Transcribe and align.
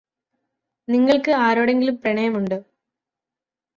നിങ്ങൾക്ക് 0.87 1.31
ആരോടെങ്കിലും 1.41 1.97
പ്രണയമുണ്ടോ? 2.01 2.59